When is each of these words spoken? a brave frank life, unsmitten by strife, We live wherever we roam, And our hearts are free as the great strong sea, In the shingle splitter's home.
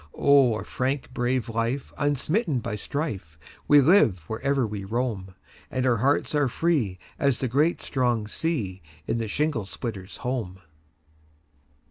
a 0.17 0.63
brave 0.63 0.65
frank 0.65 1.09
life, 1.53 1.93
unsmitten 1.99 2.57
by 2.57 2.73
strife, 2.73 3.37
We 3.67 3.81
live 3.81 4.21
wherever 4.27 4.65
we 4.65 4.83
roam, 4.83 5.35
And 5.69 5.85
our 5.85 5.97
hearts 5.97 6.33
are 6.33 6.47
free 6.47 6.97
as 7.19 7.37
the 7.37 7.47
great 7.47 7.83
strong 7.83 8.25
sea, 8.27 8.81
In 9.05 9.19
the 9.19 9.27
shingle 9.27 9.67
splitter's 9.67 10.17
home. 10.25 10.59